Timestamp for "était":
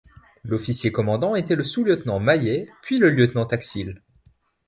1.35-1.53